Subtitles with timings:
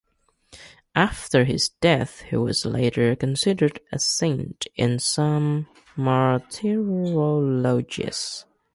[0.95, 8.45] After his death, he was later considered a saint in some martyrologies.